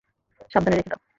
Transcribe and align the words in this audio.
সাবধানে 0.51 0.75
রেখে 0.77 0.91
দাও। 0.91 1.01